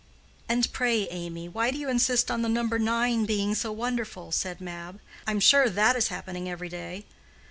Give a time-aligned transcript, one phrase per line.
[0.49, 4.59] "And pray, Amy, why do you insist on the number nine being so wonderful?" said
[4.59, 4.99] Mab.
[5.27, 7.05] "I am sure that is happening every day.